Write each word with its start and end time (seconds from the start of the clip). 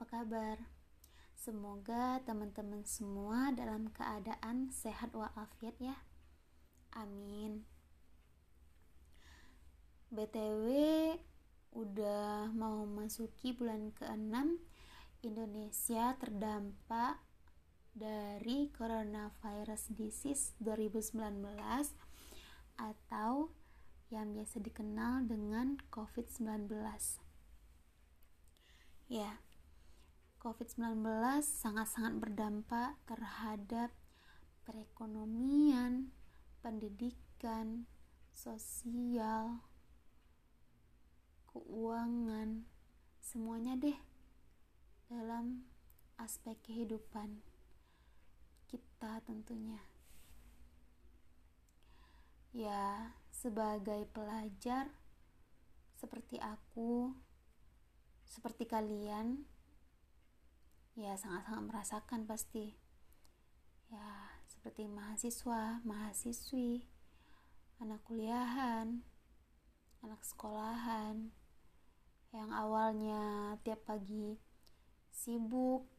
apa 0.00 0.24
kabar? 0.24 0.56
Semoga 1.36 2.24
teman-teman 2.24 2.88
semua 2.88 3.52
dalam 3.52 3.92
keadaan 3.92 4.72
sehat 4.72 5.12
walafiat 5.12 5.76
ya. 5.76 5.92
Amin. 6.96 7.68
BTW 10.08 10.64
udah 11.76 12.48
mau 12.56 12.88
masuki 12.88 13.52
bulan 13.52 13.92
ke-6 13.92 14.56
Indonesia 15.20 16.16
terdampak 16.16 17.20
dari 17.92 18.72
coronavirus 18.72 19.92
disease 19.92 20.56
2019 20.64 21.44
atau 22.80 23.52
yang 24.08 24.32
biasa 24.32 24.64
dikenal 24.64 25.28
dengan 25.28 25.76
COVID-19. 25.92 26.72
Ya, 29.12 29.44
COVID-19 30.40 31.04
sangat-sangat 31.44 32.16
berdampak 32.16 32.96
terhadap 33.04 33.92
perekonomian, 34.64 36.16
pendidikan, 36.64 37.84
sosial, 38.32 39.60
keuangan, 41.44 42.64
semuanya 43.20 43.76
deh 43.76 44.00
dalam 45.12 45.68
aspek 46.16 46.56
kehidupan 46.64 47.44
kita 48.64 49.20
tentunya. 49.28 49.84
Ya, 52.56 53.12
sebagai 53.28 54.08
pelajar 54.08 54.88
seperti 56.00 56.40
aku, 56.40 57.12
seperti 58.24 58.64
kalian, 58.64 59.44
ya 60.98 61.14
sangat-sangat 61.14 61.64
merasakan 61.66 62.26
pasti. 62.26 62.74
Ya, 63.90 64.38
seperti 64.46 64.86
mahasiswa, 64.86 65.82
mahasiswi, 65.82 66.86
anak 67.82 68.02
kuliahan, 68.06 69.02
anak 70.02 70.22
sekolahan, 70.22 71.34
yang 72.30 72.54
awalnya 72.54 73.58
tiap 73.66 73.82
pagi 73.82 74.38
sibuk 75.10 75.90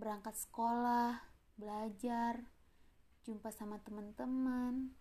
berangkat 0.00 0.32
sekolah, 0.32 1.20
belajar, 1.60 2.40
jumpa 3.28 3.52
sama 3.52 3.76
teman-teman, 3.84 4.96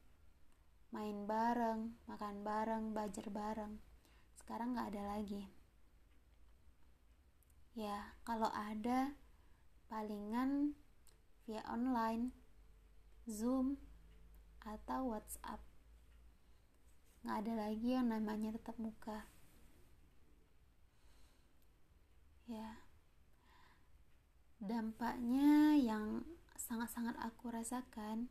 main 0.91 1.17
bareng, 1.23 1.95
makan 2.05 2.43
bareng, 2.43 2.91
belajar 2.91 3.31
bareng. 3.31 3.79
Sekarang 4.35 4.75
nggak 4.75 4.91
ada 4.91 5.15
lagi. 5.15 5.58
Ya, 7.77 8.17
kalau 8.25 8.49
ada 8.49 9.13
palingan 9.89 10.73
via 11.45 11.61
online, 11.69 12.33
Zoom, 13.29 13.77
atau 14.65 15.13
WhatsApp. 15.13 15.61
Nggak 17.21 17.37
ada 17.45 17.53
lagi 17.67 17.89
yang 17.93 18.09
namanya 18.09 18.53
tetap 18.57 18.77
muka. 18.81 19.25
Ya, 22.49 22.81
dampaknya 24.57 25.77
yang 25.77 26.25
sangat-sangat 26.57 27.15
aku 27.21 27.53
rasakan 27.53 28.27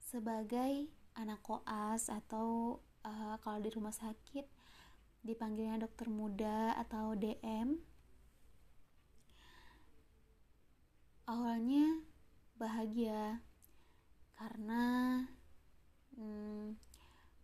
sebagai 0.00 0.88
anak 1.14 1.40
koas 1.44 2.08
atau 2.08 2.80
uh, 3.04 3.36
kalau 3.44 3.60
di 3.60 3.70
rumah 3.70 3.92
sakit 3.92 4.48
dipanggilnya 5.22 5.84
dokter 5.86 6.08
muda 6.08 6.74
atau 6.80 7.14
DM 7.14 7.95
awalnya 11.26 12.02
bahagia 12.54 13.42
karena 14.38 14.84
hmm, 16.14 16.78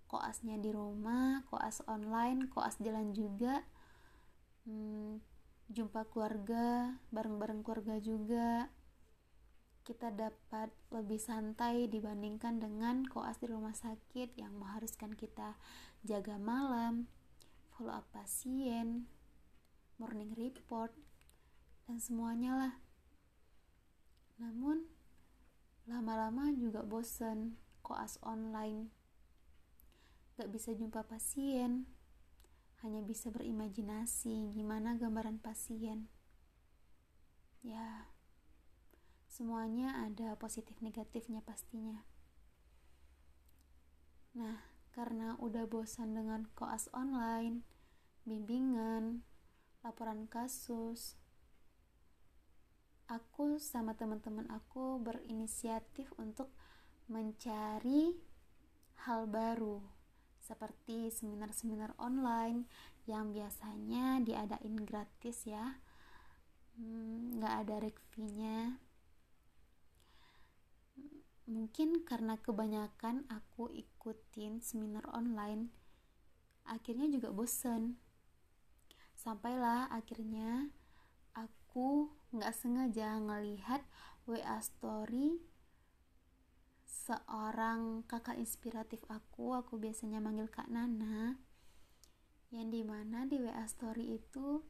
koasnya 0.07 0.57
di 0.63 0.71
rumah 0.71 1.43
koas 1.51 1.83
online 1.91 2.47
koas 2.47 2.79
jalan 2.79 3.11
juga 3.11 3.67
hmm, 4.65 5.19
jumpa 5.73 6.07
keluarga 6.09 6.95
bareng-bareng 7.11 7.65
keluarga 7.67 7.97
juga 7.99 8.71
kita 9.83 10.15
dapat 10.15 10.71
lebih 10.95 11.19
santai 11.19 11.91
dibandingkan 11.91 12.63
dengan 12.63 13.03
koas 13.03 13.43
di 13.43 13.51
rumah 13.51 13.75
sakit 13.75 14.39
yang 14.39 14.55
mengharuskan 14.55 15.11
kita 15.19 15.59
jaga 16.07 16.39
malam, 16.39 17.11
follow 17.75 17.91
up 17.91 18.07
pasien, 18.15 19.11
morning 19.99 20.39
report, 20.39 20.95
dan 21.91 21.99
semuanya 21.99 22.55
lah. 22.55 22.75
Namun, 24.41 24.87
lama-lama 25.91 26.55
juga 26.55 26.87
bosen 26.87 27.59
koas 27.83 28.17
online. 28.23 28.89
Gak 30.39 30.49
bisa 30.49 30.73
jumpa 30.73 31.05
pasien, 31.05 31.85
hanya 32.81 33.03
bisa 33.05 33.29
berimajinasi 33.29 34.55
gimana 34.55 34.97
gambaran 34.97 35.39
pasien. 35.39 36.09
Ya, 37.63 38.11
semuanya 39.31 40.03
ada 40.03 40.35
positif 40.35 40.83
negatifnya 40.83 41.45
pastinya. 41.47 42.03
Nah, 44.35 44.65
karena 44.97 45.39
udah 45.39 45.69
bosan 45.71 46.17
dengan 46.17 46.49
koas 46.59 46.91
online, 46.91 47.63
bimbingan, 48.27 49.23
laporan 49.87 50.27
kasus, 50.27 51.21
aku 53.09 53.59
sama 53.59 53.95
teman-teman 53.97 54.47
aku 54.51 55.01
berinisiatif 55.03 56.11
untuk 56.21 56.51
mencari 57.11 58.15
hal 59.07 59.27
baru 59.27 59.83
seperti 60.43 61.11
seminar-seminar 61.11 61.95
online 61.99 62.67
yang 63.07 63.35
biasanya 63.35 64.23
diadain 64.23 64.77
gratis 64.83 65.47
ya. 65.47 65.79
Hmm, 66.79 67.39
nggak 67.39 67.53
hmm, 67.53 67.63
ada 67.67 67.77
rekvinya 67.83 68.59
mungkin 71.53 72.01
karena 72.07 72.41
kebanyakan 72.41 73.29
aku 73.29 73.69
ikutin 73.75 74.65
seminar 74.65 75.05
online 75.13 75.69
akhirnya 76.65 77.11
juga 77.11 77.35
bosen. 77.35 77.99
Sampailah 79.13 79.91
akhirnya 79.93 80.71
aku 81.35 82.09
nggak 82.33 82.57
sengaja 82.57 83.21
ngelihat 83.21 83.85
WA 84.25 84.59
story 84.65 85.39
seorang 86.89 88.05
kakak 88.09 88.41
inspiratif 88.41 89.05
aku 89.13 89.53
aku 89.53 89.77
biasanya 89.77 90.21
manggil 90.21 90.49
kak 90.49 90.69
Nana 90.73 91.37
yang 92.53 92.69
di 92.69 92.85
mana 92.85 93.25
di 93.29 93.41
WA 93.41 93.65
story 93.69 94.17
itu 94.17 94.61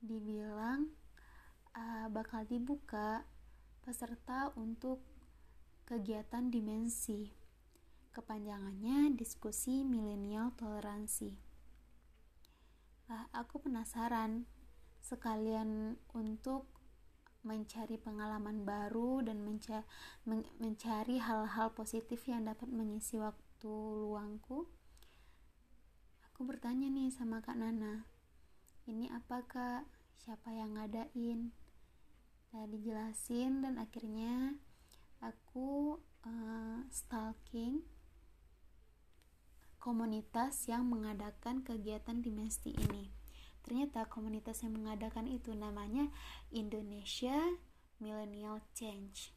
dibilang 0.00 0.92
uh, 1.76 2.08
bakal 2.12 2.44
dibuka 2.44 3.24
peserta 3.84 4.52
untuk 4.56 5.00
kegiatan 5.88 6.48
dimensi 6.48 7.42
kepanjangannya 8.12 9.16
diskusi 9.16 9.82
milenial 9.82 10.52
toleransi. 10.60 11.32
Lah 13.08 13.24
aku 13.32 13.64
penasaran 13.64 14.44
sekalian 15.00 15.96
untuk 16.12 16.71
mencari 17.42 17.98
pengalaman 17.98 18.62
baru 18.62 19.22
dan 19.26 19.42
menca 19.42 19.82
mencari 20.58 21.18
hal-hal 21.18 21.74
positif 21.74 22.22
yang 22.30 22.46
dapat 22.46 22.70
mengisi 22.70 23.18
waktu 23.18 23.70
luangku 23.70 24.70
aku 26.30 26.40
bertanya 26.46 26.86
nih 26.86 27.10
sama 27.10 27.42
kak 27.42 27.58
Nana 27.58 28.12
ini 28.82 29.06
apa 29.14 29.46
kak? 29.46 29.86
Siapa 30.18 30.50
yang 30.50 30.74
ngadain? 30.74 31.54
Nah 32.50 32.64
dijelasin 32.66 33.62
dan 33.62 33.78
akhirnya 33.78 34.58
aku 35.22 36.02
uh, 36.26 36.82
stalking 36.90 37.86
komunitas 39.78 40.66
yang 40.66 40.90
mengadakan 40.90 41.62
kegiatan 41.62 42.18
di 42.18 42.34
Mesti 42.34 42.74
ini 42.74 43.21
ternyata 43.62 44.06
komunitas 44.10 44.62
yang 44.66 44.78
mengadakan 44.78 45.26
itu 45.30 45.54
namanya 45.54 46.10
Indonesia 46.50 47.38
Millennial 48.02 48.60
Change. 48.74 49.32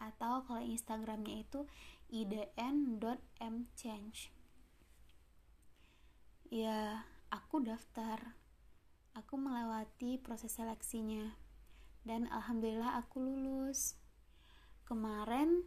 Atau 0.00 0.44
kalau 0.44 0.60
Instagramnya 0.60 1.44
itu 1.44 1.64
idn.mchange 2.12 3.14
ya 6.54 7.02
aku 7.34 7.66
daftar. 7.66 8.38
Aku 9.18 9.34
melewati 9.34 10.22
proses 10.22 10.54
seleksinya. 10.54 11.34
Dan 12.06 12.30
alhamdulillah 12.30 13.02
aku 13.02 13.22
lulus. 13.22 13.98
Kemarin 14.86 15.66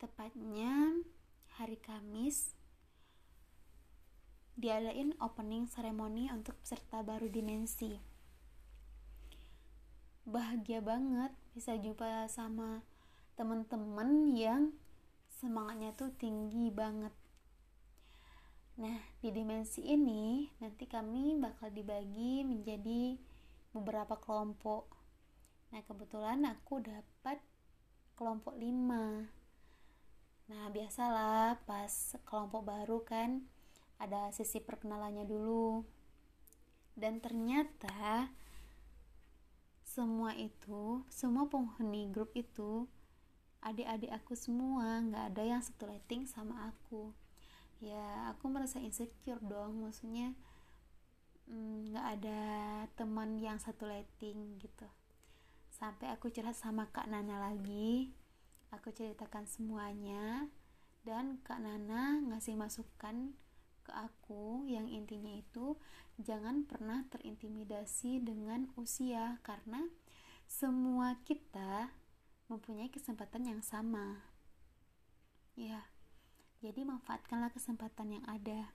tepatnya 0.00 0.96
hari 1.60 1.76
Kamis 1.76 2.56
diadain 4.60 5.16
opening 5.24 5.64
ceremony 5.64 6.28
untuk 6.28 6.52
peserta 6.60 7.00
baru 7.00 7.32
dimensi 7.32 7.96
bahagia 10.28 10.84
banget 10.84 11.32
bisa 11.56 11.74
jumpa 11.80 12.28
sama 12.28 12.84
teman-teman 13.34 14.36
yang 14.36 14.76
semangatnya 15.40 15.96
tuh 15.96 16.12
tinggi 16.14 16.68
banget 16.68 17.10
Nah, 18.80 18.96
di 19.20 19.28
dimensi 19.28 19.84
ini 19.84 20.48
nanti 20.56 20.88
kami 20.88 21.36
bakal 21.36 21.68
dibagi 21.68 22.40
menjadi 22.48 23.20
beberapa 23.76 24.16
kelompok. 24.16 24.88
Nah, 25.68 25.84
kebetulan 25.84 26.48
aku 26.48 26.80
dapat 26.80 27.44
kelompok 28.16 28.56
5. 28.56 29.28
Nah, 30.48 30.64
biasalah 30.72 31.60
pas 31.68 32.16
kelompok 32.24 32.72
baru 32.72 33.04
kan 33.04 33.44
ada 34.00 34.32
sisi 34.32 34.64
perkenalannya 34.64 35.28
dulu. 35.28 35.84
Dan 36.96 37.20
ternyata 37.20 38.32
semua 39.84 40.32
itu, 40.34 41.04
semua 41.12 41.46
penghuni 41.52 42.08
grup 42.08 42.32
itu 42.32 42.88
adik-adik 43.60 44.08
aku 44.16 44.32
semua, 44.32 45.04
nggak 45.04 45.36
ada 45.36 45.42
yang 45.44 45.60
satu 45.60 45.84
lighting 45.84 46.24
sama 46.24 46.72
aku 46.72 47.12
ya 47.80 48.36
aku 48.36 48.52
merasa 48.52 48.76
insecure 48.76 49.40
dong 49.40 49.80
maksudnya 49.80 50.36
mm, 51.48 51.90
nggak 51.90 52.06
mm, 52.06 52.14
ada 52.20 52.40
teman 52.94 53.40
yang 53.40 53.56
satu 53.56 53.88
lighting 53.88 54.60
gitu 54.60 54.84
sampai 55.72 56.12
aku 56.12 56.28
curhat 56.28 56.52
sama 56.52 56.92
kak 56.92 57.08
Nana 57.08 57.40
lagi 57.40 58.12
aku 58.68 58.92
ceritakan 58.92 59.48
semuanya 59.48 60.44
dan 61.08 61.40
kak 61.40 61.56
Nana 61.56 62.20
ngasih 62.28 62.52
masukan 62.60 63.32
ke 63.90 63.92
aku 63.98 64.70
yang 64.70 64.86
intinya 64.86 65.34
itu 65.34 65.74
jangan 66.22 66.62
pernah 66.62 67.02
terintimidasi 67.10 68.22
dengan 68.22 68.70
usia 68.78 69.42
karena 69.42 69.90
semua 70.46 71.18
kita 71.26 71.90
mempunyai 72.46 72.86
kesempatan 72.86 73.50
yang 73.50 73.62
sama 73.66 74.22
ya 75.58 75.90
jadi 76.60 76.84
manfaatkanlah 76.84 77.48
kesempatan 77.56 78.20
yang 78.20 78.24
ada. 78.28 78.68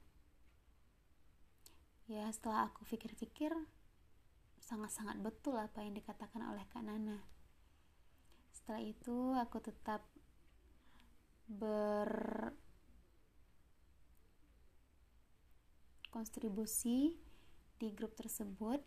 Ya, 2.09 2.25
setelah 2.33 2.69
aku 2.69 2.81
pikir-pikir, 2.89 3.53
sangat-sangat 4.57 5.21
betul 5.21 5.53
apa 5.57 5.85
yang 5.85 5.93
dikatakan 5.93 6.41
oleh 6.49 6.65
Kak 6.73 6.81
Nana. 6.81 7.21
Setelah 8.57 8.81
itu, 8.81 9.37
aku 9.37 9.61
tetap 9.61 10.01
berkontribusi 16.15 17.11
di 17.75 17.91
grup 17.91 18.15
tersebut. 18.15 18.79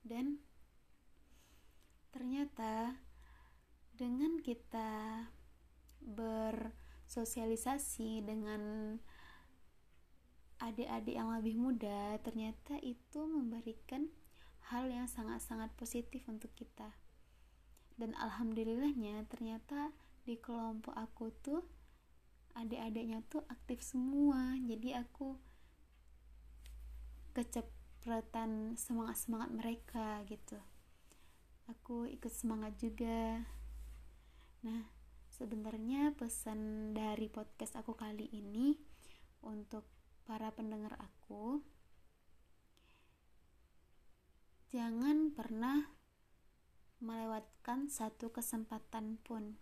Dan 0.00 0.40
ternyata 2.08 2.96
dengan 3.92 4.40
kita 4.40 5.28
ber 6.00 6.72
sosialisasi 7.04 8.24
dengan 8.24 8.96
adik-adik 10.64 11.12
yang 11.12 11.28
lebih 11.28 11.60
muda 11.60 12.16
ternyata 12.24 12.80
itu 12.80 13.20
memberikan 13.28 14.08
hal 14.72 14.88
yang 14.88 15.04
sangat-sangat 15.04 15.68
positif 15.76 16.24
untuk 16.24 16.56
kita. 16.56 16.96
Dan 18.00 18.16
alhamdulillahnya 18.16 19.28
ternyata 19.28 19.92
di 20.24 20.40
kelompok 20.40 20.96
aku 20.96 21.28
tuh 21.44 21.60
adik-adiknya 22.56 23.22
tuh 23.28 23.44
aktif 23.48 23.82
semua. 23.82 24.56
Jadi 24.60 24.96
aku 24.96 25.36
kecepretan 27.36 28.74
semangat-semangat 28.74 29.50
mereka 29.54 30.22
gitu. 30.26 30.58
Aku 31.70 32.06
ikut 32.10 32.32
semangat 32.34 32.74
juga. 32.78 33.46
Nah 34.66 35.00
Sebenarnya 35.40 36.12
pesan 36.20 36.92
dari 36.92 37.32
podcast 37.32 37.80
aku 37.80 37.96
kali 37.96 38.28
ini 38.28 38.76
untuk 39.40 39.88
para 40.28 40.52
pendengar 40.52 41.00
aku 41.00 41.64
jangan 44.68 45.32
pernah 45.32 45.88
melewatkan 47.00 47.88
satu 47.88 48.28
kesempatan 48.28 49.16
pun. 49.24 49.56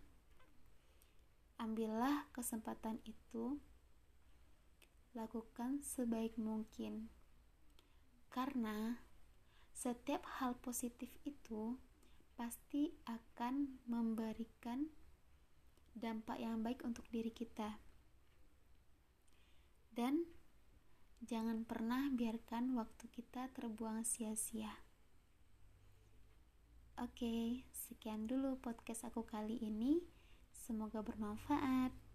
Ambillah 1.58 2.30
kesempatan 2.30 3.02
itu, 3.02 3.58
lakukan 5.10 5.82
sebaik 5.82 6.38
mungkin, 6.38 7.10
karena 8.30 9.02
setiap 9.74 10.22
hal 10.38 10.54
positif 10.62 11.10
itu 11.26 11.74
pasti 12.38 12.94
akan 13.10 13.82
memberikan 13.90 14.86
dampak 15.98 16.38
yang 16.38 16.62
baik 16.62 16.86
untuk 16.86 17.02
diri 17.10 17.34
kita. 17.34 17.82
Dan 19.90 20.22
jangan 21.26 21.66
pernah 21.66 22.06
biarkan 22.14 22.78
waktu 22.78 23.10
kita 23.10 23.50
terbuang 23.50 24.06
sia-sia. 24.06 24.70
Oke, 26.98 27.66
sekian 27.74 28.30
dulu 28.30 28.58
podcast 28.62 29.06
aku 29.06 29.26
kali 29.26 29.58
ini. 29.58 30.17
Semoga 30.68 31.00
bermanfaat. 31.00 32.07